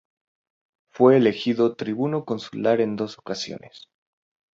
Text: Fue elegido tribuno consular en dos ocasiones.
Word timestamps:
Fue 0.91 1.15
elegido 1.15 1.75
tribuno 1.75 2.25
consular 2.25 2.81
en 2.81 2.95
dos 2.95 3.19
ocasiones. 3.19 3.87